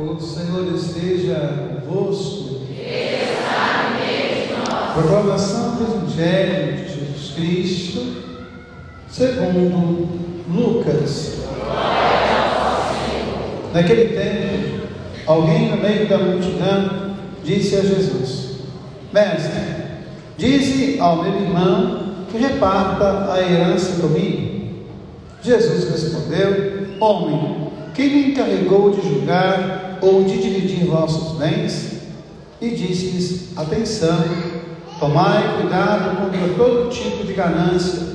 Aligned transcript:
O 0.00 0.18
Senhor 0.18 0.74
esteja 0.74 1.82
convosco. 1.84 2.60
Proclamação 4.94 5.76
do 5.76 5.82
Evangelho 5.82 6.76
de 6.76 6.88
Jesus 6.88 7.34
Cristo, 7.36 8.00
segundo 9.10 10.08
Lucas. 10.48 11.40
Naquele 13.74 14.16
tempo, 14.16 14.86
alguém 15.26 15.70
no 15.70 15.76
meio 15.76 16.08
da 16.08 16.16
multidão 16.16 17.16
disse 17.44 17.76
a 17.76 17.82
Jesus: 17.82 18.56
Mestre, 19.12 19.60
dize 20.38 20.98
ao 20.98 21.22
meu 21.22 21.34
irmão 21.34 22.24
que 22.30 22.38
reparta 22.38 23.34
a 23.34 23.40
herança 23.40 24.00
comigo. 24.00 24.86
Jesus 25.42 25.90
respondeu: 25.90 26.88
Homem, 27.00 27.70
quem 27.94 28.08
me 28.08 28.30
encarregou 28.30 28.90
de 28.90 29.02
julgar 29.02 29.79
ou 30.02 30.24
de 30.24 30.40
dividir 30.40 30.86
vossos 30.86 31.38
bens? 31.38 32.00
E 32.60 32.70
disse-lhes: 32.70 33.56
Atenção, 33.56 34.24
tomai 34.98 35.60
cuidado 35.60 36.16
contra 36.18 36.54
todo 36.56 36.90
tipo 36.90 37.24
de 37.24 37.32
ganância, 37.32 38.06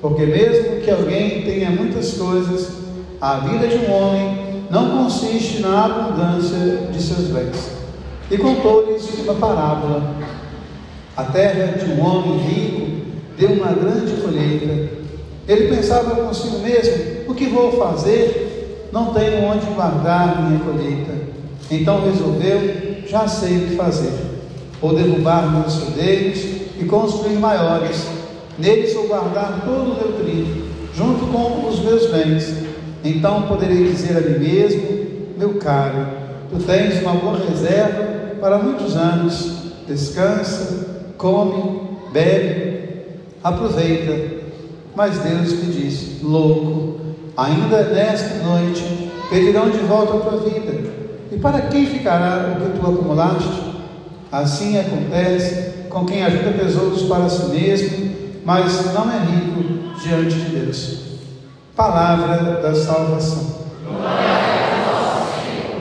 porque 0.00 0.26
mesmo 0.26 0.80
que 0.82 0.90
alguém 0.90 1.42
tenha 1.42 1.70
muitas 1.70 2.12
coisas, 2.12 2.72
a 3.20 3.38
vida 3.38 3.66
de 3.66 3.76
um 3.76 3.92
homem 3.92 4.46
não 4.70 5.02
consiste 5.02 5.60
na 5.60 5.84
abundância 5.84 6.88
de 6.92 7.02
seus 7.02 7.28
bens. 7.28 7.76
E 8.30 8.36
contou-lhes 8.36 9.08
uma 9.20 9.34
parábola. 9.34 10.16
A 11.16 11.24
terra 11.24 11.78
de 11.78 11.90
um 11.92 12.04
homem 12.04 12.38
rico 12.38 12.86
deu 13.38 13.52
uma 13.52 13.72
grande 13.72 14.20
colheita. 14.20 14.96
Ele 15.48 15.74
pensava 15.74 16.16
consigo 16.16 16.58
mesmo: 16.58 17.24
o 17.28 17.34
que 17.34 17.46
vou 17.46 17.72
fazer? 17.72 18.88
Não 18.92 19.12
tenho 19.14 19.44
onde 19.44 19.66
guardar 19.66 20.42
minha 20.42 20.60
colheita. 20.60 21.25
Então 21.70 22.04
resolveu: 22.04 23.02
já 23.06 23.26
sei 23.26 23.56
o 23.58 23.66
que 23.68 23.76
fazer. 23.76 24.12
Vou 24.80 24.94
derrubar 24.94 25.50
meus 25.50 25.72
celeiros 25.72 26.38
e 26.78 26.84
construir 26.84 27.36
maiores. 27.36 28.06
Neles 28.58 28.94
vou 28.94 29.06
guardar 29.08 29.62
todo 29.64 29.92
o 29.92 29.96
meu 29.96 30.12
trigo, 30.20 30.66
junto 30.94 31.26
com 31.26 31.68
os 31.68 31.80
meus 31.80 32.10
bens 32.10 32.66
então 33.06 33.42
poderei 33.42 33.84
dizer 33.84 34.16
a 34.16 34.20
mim 34.20 34.38
mesmo: 34.38 34.82
meu 35.38 35.54
caro, 35.54 36.08
tu 36.50 36.58
tens 36.64 37.00
uma 37.02 37.12
boa 37.12 37.38
reserva 37.38 38.34
para 38.40 38.58
muitos 38.58 38.96
anos. 38.96 39.56
Descansa, 39.86 41.12
come, 41.16 41.82
bebe, 42.12 42.80
aproveita. 43.44 44.44
Mas 44.96 45.18
Deus 45.18 45.52
me 45.52 45.72
disse: 45.72 46.24
louco, 46.24 46.98
ainda 47.36 47.84
nesta 47.84 48.42
noite 48.42 49.12
pedirão 49.30 49.70
de 49.70 49.78
volta 49.78 50.16
a 50.16 50.20
tua 50.20 50.38
vida. 50.40 51.05
E 51.30 51.38
para 51.38 51.62
quem 51.62 51.86
ficará 51.86 52.56
o 52.56 52.70
que 52.70 52.78
tu 52.78 52.86
acumulaste? 52.86 53.74
Assim 54.30 54.78
acontece 54.78 55.86
com 55.88 56.04
quem 56.04 56.24
ajuda 56.24 56.52
tesouros 56.52 57.02
para 57.02 57.28
si 57.28 57.46
mesmo, 57.46 58.16
mas 58.44 58.92
não 58.92 59.10
é 59.10 59.18
rico 59.18 59.98
diante 60.02 60.34
de 60.34 60.56
Deus. 60.56 60.98
Palavra 61.74 62.60
da 62.60 62.74
salvação. 62.74 63.56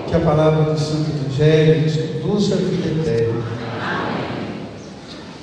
Que 0.08 0.16
a 0.16 0.20
palavra 0.20 0.74
do 0.74 0.80
Santo 0.80 1.10
Evangelho 1.10 1.84
nos 1.84 1.96
conduza 1.96 2.56
à 2.56 2.58
vida 2.58 3.02
eterna. 3.02 3.44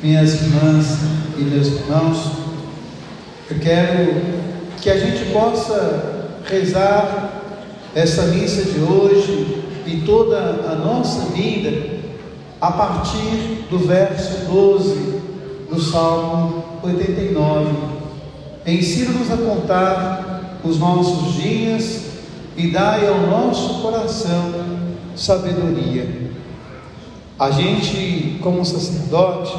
Minhas 0.03 0.35
irmãs 0.35 0.99
e 1.37 1.43
meus 1.43 1.67
irmãos, 1.69 2.33
eu 3.51 3.59
quero 3.61 4.15
que 4.81 4.91
a 4.91 4.99
gente 4.99 5.33
possa 5.33 6.33
rezar 6.45 7.43
essa 7.95 8.23
missa 8.23 8.63
de 8.63 8.81
hoje 8.81 9.42
e 9.93 10.01
toda 10.07 10.39
a 10.39 10.75
nossa 10.75 11.27
vida 11.33 12.01
a 12.59 12.73
partir 12.73 13.67
do 13.71 13.79
verso 13.79 14.47
12 14.51 15.21
do 15.71 15.81
Salmo 15.81 16.65
89. 16.83 17.71
Ensina-nos 18.67 19.31
a 19.31 19.37
contar 19.37 20.59
os 20.65 20.79
nossos 20.79 21.35
dias 21.35 22.05
e 22.57 22.69
dai 22.69 23.07
ao 23.07 23.21
nosso 23.27 23.83
coração 23.83 24.53
sabedoria. 25.15 26.33
A 27.39 27.51
gente, 27.51 28.39
como 28.43 28.65
sacerdote, 28.65 29.55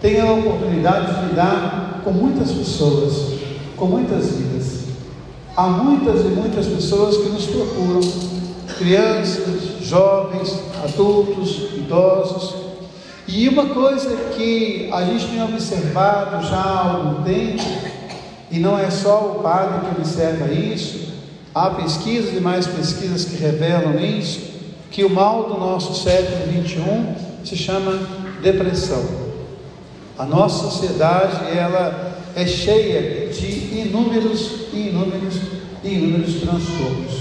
tem 0.00 0.20
a 0.20 0.32
oportunidade 0.32 1.14
de 1.14 1.28
lidar 1.28 2.00
com 2.02 2.10
muitas 2.10 2.50
pessoas, 2.50 3.34
com 3.76 3.86
muitas 3.86 4.30
vidas. 4.30 4.80
Há 5.56 5.66
muitas 5.66 6.22
e 6.22 6.28
muitas 6.28 6.66
pessoas 6.66 7.18
que 7.18 7.28
nos 7.28 7.44
procuram, 7.46 8.00
crianças, 8.80 9.86
jovens, 9.86 10.58
adultos, 10.82 11.74
idosos. 11.76 12.54
E 13.28 13.46
uma 13.46 13.66
coisa 13.66 14.16
que 14.34 14.88
a 14.90 15.04
gente 15.04 15.26
tem 15.26 15.42
observado 15.44 16.44
já 16.46 16.56
há 16.56 16.94
algum 16.94 17.22
tempo 17.22 17.62
e 18.50 18.58
não 18.58 18.78
é 18.78 18.90
só 18.90 19.36
o 19.36 19.42
padre 19.42 19.80
que 19.80 20.00
observa 20.00 20.50
isso, 20.52 21.12
há 21.54 21.70
pesquisas 21.70 22.34
e 22.34 22.40
mais 22.40 22.66
pesquisas 22.66 23.26
que 23.26 23.36
revelam 23.36 24.00
isso, 24.00 24.40
que 24.90 25.04
o 25.04 25.10
mal 25.10 25.44
do 25.44 25.60
nosso 25.60 26.02
século 26.02 26.50
21 26.50 27.14
se 27.44 27.56
chama 27.56 27.96
depressão. 28.42 29.04
A 30.18 30.24
nossa 30.24 30.70
sociedade 30.70 31.56
ela 31.56 32.12
é 32.34 32.46
cheia 32.46 33.28
de 33.28 33.80
inúmeros 33.80 34.68
inúmeros 34.72 35.36
inúmeros 35.84 36.34
transtornos. 36.40 37.19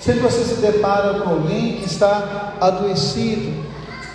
Sempre 0.00 0.20
você 0.20 0.44
se 0.44 0.60
depara 0.60 1.20
com 1.20 1.28
alguém 1.28 1.78
que 1.78 1.86
está 1.86 2.54
adoecido, 2.60 3.52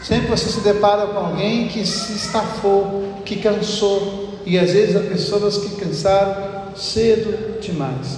sempre 0.02 0.28
você 0.28 0.50
se 0.50 0.62
depara 0.62 1.08
com 1.08 1.20
alguém 1.20 1.68
que 1.68 1.86
se 1.86 2.14
estafou, 2.14 3.22
que 3.26 3.38
cansou, 3.38 4.30
e 4.46 4.58
às 4.58 4.72
vezes 4.72 4.96
há 4.96 5.02
pessoas 5.02 5.58
que 5.58 5.76
cansaram 5.76 6.74
cedo 6.76 7.60
demais. 7.62 8.18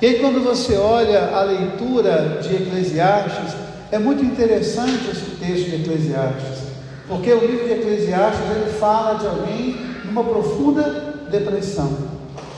E 0.00 0.06
aí, 0.06 0.18
quando 0.18 0.42
você 0.44 0.76
olha 0.76 1.34
a 1.34 1.42
leitura 1.42 2.40
de 2.42 2.54
Eclesiastes, 2.54 3.54
é 3.90 3.98
muito 3.98 4.24
interessante 4.24 5.10
esse 5.10 5.36
texto 5.36 5.70
de 5.70 5.76
Eclesiastes, 5.76 6.66
porque 7.08 7.32
o 7.32 7.40
livro 7.40 7.66
de 7.66 7.72
Eclesiastes 7.72 8.44
ele 8.50 8.72
fala 8.78 9.18
de 9.18 9.26
alguém 9.26 9.76
numa 10.04 10.24
profunda 10.24 11.14
depressão, 11.30 11.96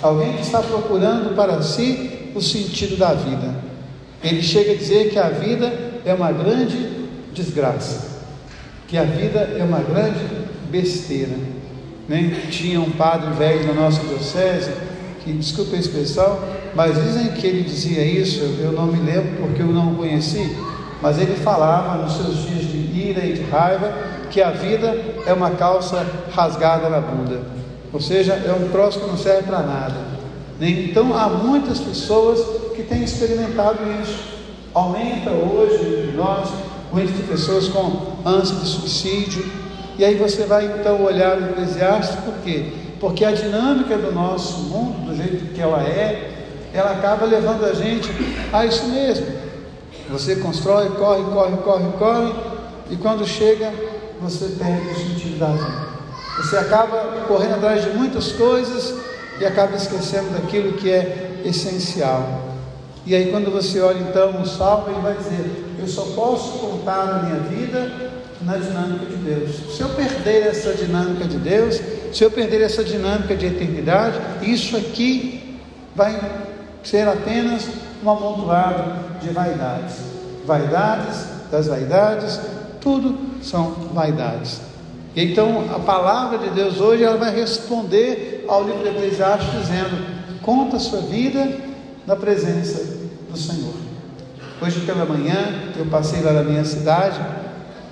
alguém 0.02 0.34
que 0.34 0.42
está 0.42 0.60
procurando 0.60 1.34
para 1.36 1.62
si 1.62 2.30
o 2.34 2.40
sentido 2.40 2.96
da 2.96 3.14
vida. 3.14 3.68
Ele 4.22 4.42
chega 4.42 4.72
a 4.72 4.76
dizer 4.76 5.10
que 5.10 5.18
a 5.18 5.28
vida 5.28 5.72
é 6.04 6.12
uma 6.12 6.32
grande 6.32 7.08
desgraça, 7.32 8.18
que 8.86 8.96
a 8.96 9.04
vida 9.04 9.40
é 9.58 9.62
uma 9.62 9.80
grande 9.80 10.18
besteira. 10.70 11.36
Né? 12.08 12.42
Tinha 12.50 12.80
um 12.80 12.90
padre 12.90 13.30
velho 13.34 13.66
na 13.66 13.74
nossa 13.74 14.00
diocese, 14.00 14.70
que, 15.22 15.32
desculpa 15.32 15.76
a 15.76 15.78
expressão, 15.78 16.38
mas 16.74 16.94
dizem 17.02 17.32
que 17.32 17.46
ele 17.46 17.62
dizia 17.62 18.04
isso, 18.04 18.40
eu 18.60 18.72
não 18.72 18.86
me 18.86 18.98
lembro 18.98 19.42
porque 19.42 19.62
eu 19.62 19.66
não 19.66 19.92
o 19.92 19.96
conheci, 19.96 20.56
mas 21.02 21.18
ele 21.18 21.34
falava 21.36 22.02
nos 22.02 22.16
seus 22.16 22.46
dias 22.46 22.62
de 22.62 23.08
ira 23.08 23.24
e 23.24 23.34
de 23.34 23.42
raiva 23.42 23.92
que 24.30 24.40
a 24.42 24.50
vida 24.50 24.96
é 25.26 25.32
uma 25.32 25.50
calça 25.52 26.04
rasgada 26.32 26.88
na 26.88 27.00
bunda, 27.00 27.40
ou 27.92 28.00
seja, 28.00 28.34
é 28.34 28.52
um 28.52 28.68
troço 28.68 29.00
que 29.00 29.06
não 29.06 29.16
serve 29.16 29.44
para 29.44 29.60
nada. 29.60 29.96
Né? 30.58 30.68
Então 30.70 31.16
há 31.16 31.28
muitas 31.28 31.78
pessoas 31.78 32.40
que 32.78 32.84
têm 32.84 33.02
experimentado 33.02 33.80
isso. 34.00 34.38
Aumenta 34.72 35.30
hoje 35.30 36.12
nós 36.14 36.48
o 36.92 36.98
índice 37.00 37.14
de 37.14 37.22
pessoas 37.24 37.66
com 37.66 38.12
ânsia 38.24 38.54
de 38.54 38.66
suicídio, 38.66 39.44
e 39.98 40.04
aí 40.04 40.14
você 40.14 40.44
vai 40.44 40.66
então 40.66 41.02
olhar 41.02 41.36
o 41.36 41.44
Eclesiastes, 41.50 42.20
por 42.20 42.34
quê? 42.44 42.72
Porque 43.00 43.24
a 43.24 43.32
dinâmica 43.32 43.98
do 43.98 44.12
nosso 44.12 44.60
mundo, 44.60 45.08
do 45.08 45.16
jeito 45.16 45.52
que 45.52 45.60
ela 45.60 45.82
é, 45.82 46.46
ela 46.72 46.92
acaba 46.92 47.26
levando 47.26 47.64
a 47.64 47.72
gente 47.72 48.08
a 48.52 48.64
isso 48.64 48.86
mesmo. 48.86 49.26
Você 50.10 50.36
constrói, 50.36 50.88
corre, 50.90 51.24
corre, 51.24 51.56
corre, 51.56 51.92
corre, 51.98 52.32
e 52.90 52.96
quando 52.96 53.26
chega, 53.26 53.72
você 54.20 54.54
perde 54.56 55.30
da 55.36 55.48
vida. 55.48 55.88
Você 56.36 56.56
acaba 56.56 57.24
correndo 57.26 57.56
atrás 57.56 57.82
de 57.82 57.90
muitas 57.90 58.30
coisas 58.30 58.94
e 59.40 59.44
acaba 59.44 59.74
esquecendo 59.74 60.30
daquilo 60.30 60.74
que 60.74 60.88
é 60.92 61.40
essencial. 61.44 62.48
E 63.08 63.14
aí, 63.14 63.30
quando 63.30 63.50
você 63.50 63.80
olha 63.80 64.00
então 64.00 64.42
o 64.42 64.46
salmo, 64.46 64.90
ele 64.90 65.00
vai 65.00 65.14
dizer: 65.14 65.64
Eu 65.80 65.88
só 65.88 66.02
posso 66.14 66.58
contar 66.58 67.06
na 67.06 67.22
minha 67.22 67.40
vida 67.40 67.90
na 68.42 68.58
dinâmica 68.58 69.06
de 69.06 69.16
Deus. 69.16 69.74
Se 69.74 69.80
eu 69.80 69.88
perder 69.88 70.46
essa 70.48 70.74
dinâmica 70.74 71.24
de 71.24 71.38
Deus, 71.38 71.80
se 72.12 72.22
eu 72.22 72.30
perder 72.30 72.60
essa 72.60 72.84
dinâmica 72.84 73.34
de 73.34 73.46
eternidade, 73.46 74.20
isso 74.42 74.76
aqui 74.76 75.58
vai 75.96 76.20
ser 76.84 77.08
apenas 77.08 77.66
um 78.04 78.10
amontoado 78.10 78.92
de 79.22 79.30
vaidades. 79.30 79.94
Vaidades 80.44 81.24
das 81.50 81.66
vaidades, 81.66 82.38
tudo 82.78 83.18
são 83.42 83.70
vaidades. 83.94 84.60
Então 85.16 85.64
a 85.74 85.78
palavra 85.78 86.36
de 86.36 86.50
Deus 86.50 86.78
hoje 86.78 87.04
ela 87.04 87.16
vai 87.16 87.34
responder 87.34 88.44
ao 88.46 88.64
livro 88.64 88.82
de 88.82 88.90
Eclesiastes 88.90 89.50
dizendo: 89.62 89.96
conta 90.42 90.76
a 90.76 90.80
sua 90.80 91.00
vida 91.00 91.50
na 92.06 92.14
presença 92.14 92.97
do 93.30 93.38
Senhor. 93.38 93.74
Hoje 94.60 94.80
pela 94.80 95.04
manhã 95.04 95.72
eu 95.76 95.86
passei 95.86 96.20
lá 96.20 96.32
na 96.32 96.42
minha 96.42 96.64
cidade, 96.64 97.20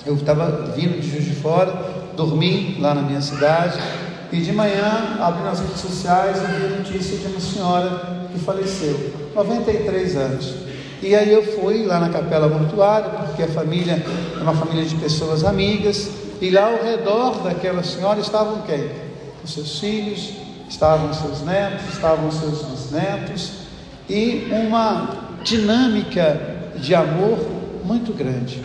eu 0.05 0.15
estava 0.15 0.73
vindo 0.75 1.01
de 1.01 1.11
Juiz 1.11 1.25
de 1.25 1.35
Fora, 1.35 1.73
dormi 2.17 2.77
lá 2.81 2.95
na 2.95 3.03
minha 3.03 3.21
cidade 3.21 3.79
e 4.33 4.41
de 4.41 4.53
manhã 4.53 5.19
abri 5.21 5.43
nas 5.43 5.61
redes 5.61 5.81
sociais 5.81 6.39
e 6.39 6.47
vi 6.47 6.67
a 6.67 6.79
notícia 6.79 7.19
de 7.19 7.27
uma 7.27 7.41
senhora 7.41 8.29
que 8.33 8.39
faleceu, 8.39 9.13
93 9.35 10.17
anos. 10.17 10.55
E 11.03 11.15
aí 11.15 11.33
eu 11.33 11.43
fui 11.61 11.85
lá 11.85 12.01
na 12.01 12.09
capela 12.09 12.49
mortuária, 12.49 13.11
porque 13.11 13.43
a 13.43 13.49
família 13.49 14.03
é 14.35 14.43
uma 14.43 14.55
família 14.55 14.85
de 14.85 14.95
pessoas 14.97 15.45
amigas, 15.45 16.11
e 16.41 16.51
lá 16.51 16.67
ao 16.67 16.83
redor 16.83 17.43
daquela 17.43 17.83
senhora 17.83 18.19
estavam 18.19 18.63
quem? 18.63 18.91
Os 19.45 19.53
seus 19.53 19.79
filhos, 19.79 20.33
estavam 20.69 21.13
seus 21.13 21.43
netos, 21.43 21.87
estavam 21.93 22.31
seus 22.31 22.63
bisnetos, 22.63 23.53
e 24.09 24.49
uma 24.51 25.26
dinâmica 25.47 26.41
de 26.75 26.95
amor 26.95 27.39
muito 27.85 28.13
grande. 28.13 28.61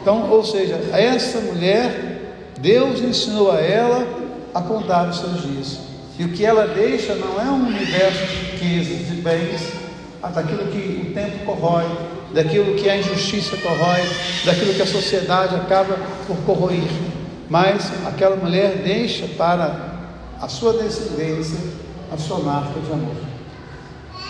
Então, 0.00 0.30
ou 0.30 0.42
seja, 0.42 0.80
essa 0.92 1.38
mulher, 1.40 2.34
Deus 2.58 3.00
ensinou 3.00 3.52
a 3.52 3.60
ela 3.60 4.06
a 4.54 4.62
contar 4.62 5.10
os 5.10 5.18
seus 5.18 5.42
dias. 5.42 5.78
E 6.18 6.24
o 6.24 6.32
que 6.32 6.44
ela 6.44 6.66
deixa 6.66 7.14
não 7.14 7.40
é 7.40 7.44
um 7.44 7.66
universo 7.66 8.26
de 8.26 8.36
riquezas, 8.36 9.06
de 9.06 9.14
bens, 9.20 9.72
daquilo 10.34 10.66
que 10.68 11.08
o 11.10 11.14
tempo 11.14 11.44
corrói, 11.44 11.86
daquilo 12.32 12.74
que 12.76 12.88
a 12.88 12.96
injustiça 12.96 13.56
corrói, 13.58 14.00
daquilo 14.44 14.72
que 14.72 14.82
a 14.82 14.86
sociedade 14.86 15.54
acaba 15.54 15.98
por 16.26 16.36
corroir. 16.46 16.88
Mas 17.48 17.92
aquela 18.06 18.36
mulher 18.36 18.78
deixa 18.82 19.26
para 19.36 19.92
a 20.40 20.48
sua 20.48 20.72
descendência 20.74 21.58
a 22.10 22.16
sua 22.16 22.38
marca 22.38 22.80
de 22.80 22.92
amor. 22.92 23.16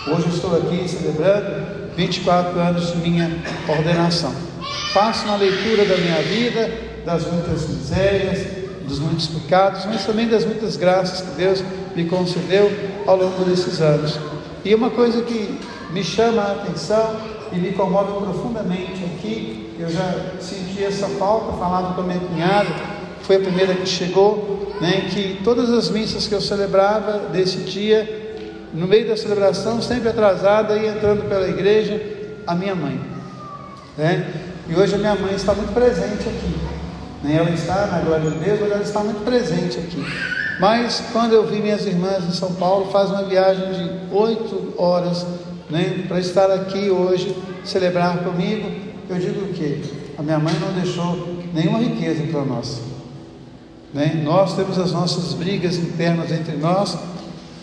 Hoje 0.09 0.27
eu 0.27 0.35
estou 0.35 0.57
aqui 0.57 0.89
celebrando 0.89 1.72
24 1.97 2.59
anos 2.59 2.93
de 2.93 2.99
minha 2.99 3.31
ordenação. 3.69 4.33
Faço 4.93 5.25
uma 5.27 5.37
leitura 5.37 5.85
da 5.85 5.97
minha 5.97 6.23
vida, 6.23 6.71
das 7.05 7.27
muitas 7.27 7.69
misérias, 7.69 8.47
dos 8.87 8.99
muitos 8.99 9.27
pecados, 9.27 9.85
mas 9.87 10.05
também 10.05 10.29
das 10.29 10.45
muitas 10.45 10.77
graças 10.77 11.21
que 11.21 11.37
Deus 11.37 11.63
me 11.95 12.05
concedeu 12.05 12.71
ao 13.07 13.17
longo 13.17 13.45
desses 13.45 13.81
anos. 13.81 14.19
E 14.65 14.75
uma 14.75 14.91
coisa 14.91 15.23
que 15.23 15.59
me 15.91 16.05
chama 16.05 16.43
a 16.43 16.53
atenção 16.53 17.17
e 17.53 17.57
me 17.57 17.73
comove 17.73 18.25
profundamente 18.25 19.05
aqui, 19.05 19.75
eu 19.79 19.91
já 19.91 20.15
senti 20.41 20.85
essa 20.85 21.09
falta, 21.09 21.57
falado 21.59 21.95
com 21.95 22.03
a 22.03 22.05
minha 22.05 22.21
cunhada, 22.21 22.69
foi 23.23 23.37
a 23.37 23.41
primeira 23.41 23.75
que 23.75 23.87
chegou, 23.87 24.73
né, 24.81 25.09
que 25.13 25.41
todas 25.45 25.71
as 25.71 25.91
missas 25.91 26.27
que 26.27 26.35
eu 26.35 26.41
celebrava 26.41 27.29
desse 27.31 27.59
dia, 27.59 28.22
no 28.73 28.87
meio 28.87 29.09
da 29.09 29.17
celebração, 29.17 29.83
sempre 29.83 30.09
atrasada, 30.09 30.77
e 30.77 30.87
entrando 30.87 31.29
pela 31.29 31.49
igreja, 31.49 32.01
a 32.47 32.55
minha 32.55 32.75
mãe. 32.75 33.01
Né? 33.97 34.31
E 34.69 34.75
hoje 34.75 34.95
a 34.95 34.99
minha 34.99 35.15
mãe 35.15 35.35
está 35.35 35.55
muito 35.55 35.73
presente 35.73 36.29
aqui. 36.29 36.55
Né? 37.23 37.37
Ela 37.37 37.51
está 37.51 37.87
na 37.87 38.01
glória 38.01 38.31
de 38.31 38.39
Deus, 38.39 38.61
mas 38.61 38.73
ela 38.73 38.83
está 38.83 39.01
muito 39.01 39.25
presente 39.25 39.79
aqui. 39.79 40.05
Mas 40.59 41.03
quando 41.13 41.33
eu 41.33 41.47
vi 41.47 41.61
minhas 41.61 41.87
irmãs 41.87 42.25
em 42.25 42.33
São 42.33 42.55
Paulo, 42.55 42.91
faz 42.91 43.11
uma 43.11 43.25
viagem 43.25 43.73
de 43.73 44.15
oito 44.15 44.75
horas 44.77 45.27
né, 45.69 46.05
para 46.07 46.21
estar 46.21 46.51
aqui 46.51 46.91
hoje, 46.91 47.37
celebrar 47.65 48.19
comigo, 48.19 48.71
eu 49.09 49.19
digo 49.19 49.47
o 49.47 49.53
quê? 49.53 49.81
A 50.19 50.23
minha 50.23 50.39
mãe 50.39 50.55
não 50.61 50.73
deixou 50.73 51.37
nenhuma 51.53 51.79
riqueza 51.79 52.23
para 52.31 52.45
nós. 52.45 52.81
Né? 53.93 54.21
Nós 54.25 54.55
temos 54.55 54.79
as 54.79 54.93
nossas 54.93 55.35
brigas 55.35 55.77
internas 55.77 56.31
entre 56.31 56.57
nós. 56.57 56.97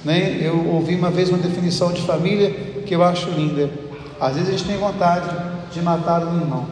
Né? 0.03 0.39
Eu 0.41 0.67
ouvi 0.67 0.95
uma 0.95 1.09
vez 1.09 1.29
uma 1.29 1.37
definição 1.37 1.91
de 1.91 2.01
família 2.01 2.51
que 2.85 2.95
eu 2.95 3.03
acho 3.03 3.29
linda. 3.31 3.69
Às 4.19 4.35
vezes 4.35 4.49
a 4.49 4.51
gente 4.51 4.65
tem 4.65 4.77
vontade 4.77 5.29
de 5.71 5.81
matar 5.81 6.25
um 6.25 6.39
irmão, 6.39 6.67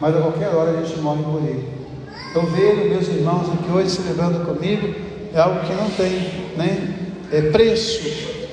mas 0.00 0.16
a 0.16 0.20
qualquer 0.20 0.48
hora 0.48 0.70
a 0.70 0.82
gente 0.82 0.98
morre 1.00 1.22
por 1.22 1.42
ele. 1.42 1.68
Eu 2.34 2.46
vejo 2.46 2.88
meus 2.88 3.08
irmãos 3.08 3.46
aqui 3.52 3.70
hoje 3.70 3.90
celebrando 3.90 4.44
comigo, 4.44 4.94
é 5.34 5.40
algo 5.40 5.60
que 5.60 5.72
não 5.72 5.90
tem 5.90 6.12
né, 6.56 6.94
é 7.32 7.42
preço, 7.50 8.00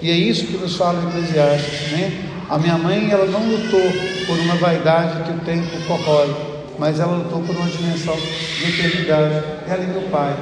e 0.02 0.10
é 0.10 0.16
isso 0.16 0.48
que 0.48 0.58
nos 0.58 0.76
fala 0.76 1.00
o 1.00 1.10
Eclesiastes. 1.10 1.92
Né? 1.92 2.26
A 2.50 2.58
minha 2.58 2.78
mãe 2.78 3.12
ela 3.12 3.26
não 3.26 3.48
lutou 3.48 3.82
por 4.26 4.40
uma 4.40 4.56
vaidade 4.56 5.24
que 5.24 5.32
o 5.32 5.40
tempo 5.46 5.68
corrói, 5.88 6.36
mas 6.78 7.00
ela 7.00 7.18
lutou 7.18 7.42
por 7.42 7.56
uma 7.56 7.70
dimensão 7.70 8.16
de 8.16 8.70
eternidade, 8.70 9.44
ela 9.68 9.84
e 9.84 9.88
meu 9.88 10.10
pai. 10.10 10.36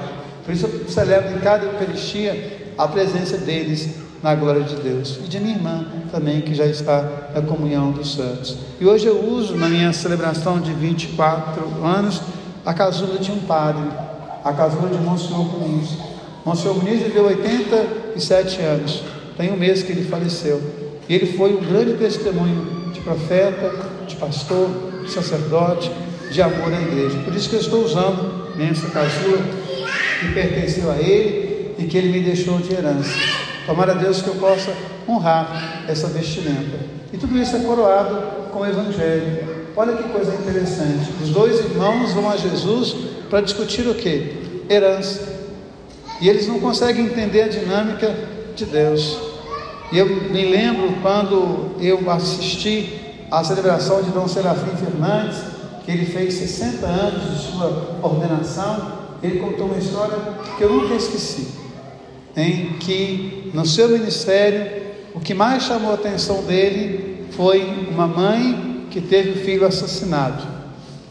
Por 0.46 0.54
isso 0.54 0.68
eu 0.68 0.88
celebro 0.88 1.36
em 1.36 1.40
cada 1.40 1.66
Eucaristia 1.66 2.57
a 2.78 2.88
presença 2.88 3.38
deles 3.38 3.90
na 4.22 4.36
glória 4.36 4.64
de 4.64 4.76
Deus. 4.76 5.20
E 5.24 5.28
de 5.28 5.40
minha 5.40 5.56
irmã 5.56 5.86
também, 6.12 6.42
que 6.42 6.54
já 6.54 6.66
está 6.66 7.30
na 7.34 7.42
comunhão 7.42 7.92
dos 7.92 8.16
santos. 8.16 8.58
E 8.80 8.86
hoje 8.86 9.06
eu 9.06 9.24
uso 9.24 9.56
na 9.56 9.68
minha 9.68 9.92
celebração 9.94 10.60
de 10.60 10.72
24 10.74 11.84
anos 11.84 12.22
a 12.66 12.74
casula 12.74 13.18
de 13.20 13.32
um 13.32 13.40
padre, 13.40 13.88
a 14.44 14.54
casula 14.54 14.90
de 14.90 14.98
Monsenhor 14.98 15.46
Muniz. 15.46 15.90
Monsenhor 16.46 16.78
Muniz 16.78 17.02
viveu 17.02 17.26
87 17.26 18.62
anos, 18.62 19.04
tem 19.38 19.52
um 19.52 19.58
mês 19.58 19.84
que 19.84 19.92
ele 19.92 20.04
faleceu. 20.08 20.62
E 21.08 21.16
ele 21.16 21.38
foi 21.38 21.56
um 21.56 21.64
grande 21.64 21.94
testemunho 21.94 22.92
de 22.94 23.00
profeta, 23.00 23.74
de 24.08 24.16
pastor, 24.18 24.70
de 25.04 25.12
sacerdote, 25.12 25.90
de 26.32 26.42
amor 26.42 26.74
à 26.74 26.82
igreja. 26.82 27.18
Por 27.24 27.34
isso 27.34 27.50
que 27.50 27.56
eu 27.56 27.62
estou 27.62 27.86
usando 27.86 28.56
nessa 28.58 28.90
casula 28.90 29.38
que 30.20 30.34
pertenceu 30.34 30.92
a 30.92 30.98
ele 30.98 31.47
e 31.78 31.86
que 31.86 31.98
ele 31.98 32.10
me 32.10 32.22
deixou 32.22 32.58
de 32.60 32.74
herança. 32.74 33.12
Tomara 33.66 33.94
Deus 33.94 34.22
que 34.22 34.30
eu 34.30 34.36
possa 34.36 34.74
honrar 35.08 35.84
essa 35.88 36.08
vestimenta. 36.08 36.78
E 37.14 37.18
tudo 37.18 37.38
isso 37.38 37.56
é 37.56 37.60
coroado 37.60 38.50
com 38.52 38.60
o 38.60 38.66
Evangelho. 38.66 39.72
Olha 39.76 39.96
que 39.96 40.04
coisa 40.10 40.34
interessante. 40.34 41.12
Os 41.22 41.30
dois 41.30 41.60
irmãos 41.60 42.14
vão 42.14 42.30
a 42.30 42.36
Jesus 42.36 42.96
para 43.30 43.42
discutir 43.42 43.88
o 43.88 43.94
que? 43.94 44.64
Herança. 44.70 45.38
E 46.20 46.28
eles 46.28 46.48
não 46.48 46.60
conseguem 46.60 47.06
entender 47.06 47.44
a 47.44 47.48
dinâmica 47.48 48.16
de 48.56 48.66
Deus. 48.66 49.18
E 49.92 49.98
eu 49.98 50.08
me 50.08 50.46
lembro 50.46 50.94
quando 51.02 51.76
eu 51.80 52.10
assisti 52.10 53.26
à 53.30 53.44
celebração 53.44 54.02
de 54.02 54.10
Dom 54.10 54.28
Serafim 54.28 54.76
Fernandes, 54.76 55.38
que 55.86 55.92
ele 55.92 56.06
fez 56.06 56.34
60 56.34 56.86
anos 56.86 57.32
de 57.32 57.52
sua 57.52 58.00
ordenação, 58.02 59.08
ele 59.22 59.40
contou 59.40 59.68
uma 59.68 59.78
história 59.78 60.18
que 60.58 60.64
eu 60.64 60.74
nunca 60.74 60.96
esqueci 60.96 61.67
em 62.38 62.74
que 62.74 63.50
no 63.54 63.66
seu 63.66 63.90
ministério 63.90 64.86
o 65.16 65.20
que 65.20 65.34
mais 65.34 65.64
chamou 65.64 65.92
a 65.92 65.96
atenção 65.96 66.44
dele 66.44 67.26
foi 67.32 67.88
uma 67.90 68.06
mãe 68.06 68.86
que 68.92 69.02
teve 69.02 69.32
o 69.32 69.44
filho 69.44 69.66
assassinado. 69.66 70.44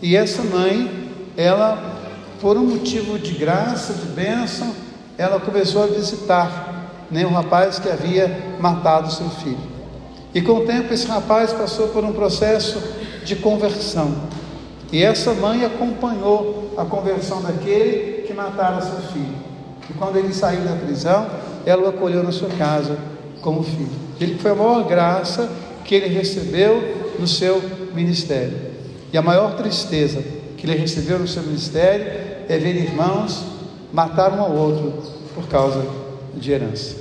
E 0.01 0.15
essa 0.15 0.43
mãe, 0.43 1.11
ela, 1.37 2.01
por 2.41 2.57
um 2.57 2.65
motivo 2.65 3.19
de 3.19 3.33
graça, 3.33 3.93
de 3.93 4.07
bênção, 4.07 4.73
ela 5.19 5.41
começou 5.41 5.83
a 5.83 5.87
visitar 5.87 7.07
né, 7.11 7.27
o 7.27 7.31
rapaz 7.31 7.81
que 7.81 7.89
havia 7.89 8.57
matado 8.61 9.13
seu 9.13 9.29
filho. 9.31 9.59
E 10.33 10.41
com 10.41 10.53
o 10.53 10.67
tempo 10.67 10.93
esse 10.95 11.07
rapaz 11.07 11.53
passou 11.53 11.89
por 11.89 12.05
um 12.05 12.13
processo 12.13 12.81
de 13.25 13.35
conversão. 13.37 14.15
E 14.93 15.03
essa 15.03 15.33
mãe 15.35 15.65
acompanhou 15.65 16.75
a 16.77 16.85
conversão 16.85 17.43
daquele 17.43 18.23
que 18.23 18.33
matara 18.33 18.81
seu 18.83 19.01
filho. 19.13 19.36
E 19.89 19.93
quando 19.95 20.17
ele 20.17 20.33
saiu 20.33 20.63
da 20.63 20.75
prisão, 20.75 21.27
ela 21.65 21.83
o 21.83 21.89
acolheu 21.89 22.23
na 22.23 22.33
sua 22.33 22.49
casa 22.51 22.97
como 23.41 23.63
filho. 23.63 23.89
Ele 24.21 24.39
foi 24.39 24.51
a 24.51 24.55
maior 24.55 24.85
graça 24.85 25.51
que 25.85 25.95
ele 25.95 26.09
recebeu 26.09 27.15
no 27.19 27.27
seu 27.27 27.63
ministério. 27.95 28.57
E 29.13 29.19
a 29.19 29.23
maior 29.23 29.57
tristeza 29.57 30.23
que 30.57 30.67
ele 30.67 30.77
recebeu 30.77 31.19
no 31.19 31.29
seu 31.29 31.43
ministério 31.43 32.07
é 32.49 32.59
ver 32.59 32.77
irmãos 32.77 33.45
matar 33.93 34.33
um 34.33 34.41
ao 34.41 34.53
outro 34.53 34.93
por 35.35 35.47
causa 35.49 35.85
de 36.35 36.53
herança. 36.53 36.97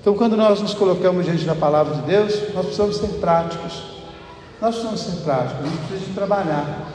Então, 0.00 0.14
quando 0.14 0.36
nós 0.36 0.60
nos 0.60 0.74
colocamos 0.74 1.24
diante 1.24 1.44
da 1.44 1.54
palavra 1.54 1.96
de 1.96 2.02
Deus, 2.02 2.34
nós 2.54 2.66
precisamos 2.66 2.96
ser 2.96 3.08
práticos. 3.20 3.82
Nós 4.60 4.74
precisamos 4.74 5.00
ser 5.00 5.22
práticos, 5.22 5.60
a 5.60 5.68
gente 5.68 5.78
precisa 5.78 6.06
de 6.06 6.14
trabalhar. 6.14 6.92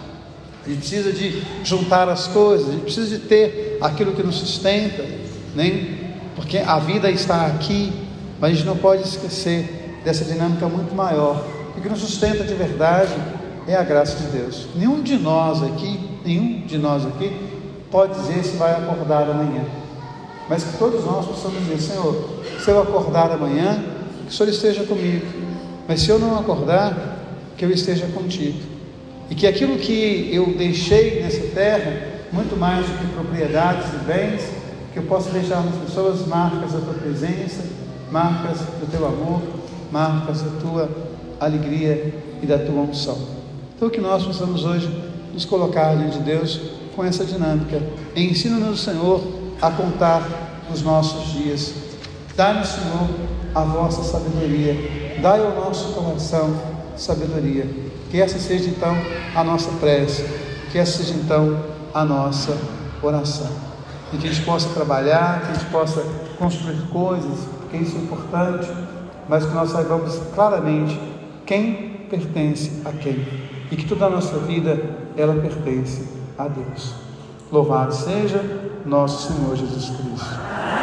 A 0.65 0.69
gente 0.69 0.79
precisa 0.79 1.11
de 1.11 1.43
juntar 1.63 2.07
as 2.07 2.27
coisas, 2.27 2.69
a 2.69 2.71
gente 2.71 2.83
precisa 2.83 3.17
de 3.17 3.25
ter 3.25 3.77
aquilo 3.81 4.13
que 4.13 4.23
nos 4.23 4.35
sustenta, 4.35 5.03
né? 5.55 6.03
porque 6.35 6.57
a 6.57 6.79
vida 6.79 7.09
está 7.09 7.45
aqui, 7.45 7.93
mas 8.39 8.51
a 8.51 8.53
gente 8.55 8.65
não 8.65 8.77
pode 8.77 9.03
esquecer 9.03 10.01
dessa 10.03 10.25
dinâmica 10.25 10.67
muito 10.67 10.93
maior. 10.95 11.45
O 11.77 11.81
que 11.81 11.89
nos 11.89 11.99
sustenta 11.99 12.43
de 12.43 12.53
verdade 12.53 13.13
é 13.67 13.75
a 13.75 13.83
graça 13.83 14.17
de 14.17 14.37
Deus. 14.37 14.67
Nenhum 14.75 15.01
de 15.01 15.17
nós 15.17 15.63
aqui, 15.63 15.99
nenhum 16.25 16.65
de 16.65 16.77
nós 16.77 17.05
aqui 17.05 17.31
pode 17.89 18.19
dizer 18.19 18.43
se 18.43 18.57
vai 18.57 18.71
acordar 18.71 19.29
amanhã. 19.29 19.63
Mas 20.49 20.63
que 20.63 20.77
todos 20.77 21.05
nós 21.05 21.25
possamos 21.25 21.59
dizer, 21.59 21.79
Senhor, 21.79 22.29
se 22.59 22.69
eu 22.69 22.81
acordar 22.81 23.31
amanhã, 23.31 23.83
que 24.25 24.33
o 24.33 24.35
Senhor 24.35 24.49
esteja 24.49 24.83
comigo. 24.83 25.25
Mas 25.87 26.01
se 26.01 26.09
eu 26.09 26.19
não 26.19 26.37
acordar, 26.39 27.19
que 27.55 27.63
eu 27.63 27.71
esteja 27.71 28.07
contigo. 28.07 28.59
E 29.29 29.35
que 29.35 29.47
aquilo 29.47 29.77
que 29.77 30.29
eu 30.33 30.53
deixei 30.57 31.21
nessa 31.21 31.41
terra, 31.53 32.07
muito 32.31 32.57
mais 32.57 32.85
do 32.85 32.97
que 32.97 33.13
propriedades 33.13 33.87
e 33.93 33.97
bens, 34.05 34.62
que 34.93 34.99
eu 34.99 35.03
possa 35.03 35.31
deixar 35.31 35.63
nas 35.63 35.75
pessoas 35.75 36.25
marcas 36.27 36.71
da 36.71 36.79
tua 36.79 36.93
presença, 36.93 37.63
marcas 38.11 38.59
do 38.59 38.91
teu 38.91 39.05
amor, 39.07 39.41
marcas 39.91 40.43
da 40.43 40.59
tua 40.61 40.89
alegria 41.39 42.13
e 42.41 42.45
da 42.45 42.59
tua 42.59 42.81
unção. 42.81 43.17
Então, 43.75 43.89
que 43.89 43.99
nós 43.99 44.23
possamos 44.23 44.63
hoje 44.63 44.87
nos 45.33 45.45
colocar 45.45 45.95
diante 45.95 46.19
de 46.19 46.23
Deus 46.23 46.61
com 46.95 47.03
essa 47.03 47.25
dinâmica. 47.25 47.81
Ensina-nos, 48.15 48.81
Senhor, 48.81 49.21
a 49.59 49.71
contar 49.71 50.21
os 50.71 50.83
nossos 50.83 51.33
dias. 51.33 51.73
Dá-nos, 52.35 52.69
Senhor, 52.69 53.09
a 53.55 53.63
vossa 53.63 54.03
sabedoria. 54.03 54.75
Dai 55.21 55.43
ao 55.43 55.55
nosso 55.55 55.93
coração 55.93 56.55
sabedoria. 56.95 57.67
Que 58.11 58.21
essa 58.21 58.37
seja 58.37 58.69
então 58.69 58.95
a 59.35 59.43
nossa 59.43 59.71
prece. 59.79 60.23
Que 60.71 60.77
essa 60.77 61.03
seja 61.03 61.15
então 61.15 61.59
a 61.93 62.05
nossa 62.05 62.55
oração. 63.01 63.72
Que 64.19 64.27
a 64.27 64.31
gente 64.31 64.45
possa 64.45 64.69
trabalhar, 64.69 65.41
que 65.41 65.51
a 65.51 65.53
gente 65.55 65.65
possa 65.65 66.03
construir 66.37 66.81
coisas, 66.91 67.47
porque 67.59 67.77
isso 67.77 67.97
é 67.97 67.99
importante, 67.99 68.71
mas 69.27 69.45
que 69.45 69.53
nós 69.53 69.71
saibamos 69.71 70.19
claramente 70.35 70.99
quem 71.45 72.05
pertence 72.09 72.81
a 72.85 72.91
quem. 72.91 73.25
E 73.71 73.75
que 73.75 73.85
toda 73.85 74.05
a 74.05 74.09
nossa 74.09 74.37
vida 74.37 74.79
ela 75.17 75.33
pertence 75.41 76.07
a 76.37 76.47
Deus. 76.47 76.93
Louvado 77.51 77.93
seja 77.93 78.43
nosso 78.85 79.33
Senhor 79.33 79.55
Jesus 79.55 79.89
Cristo. 79.89 80.73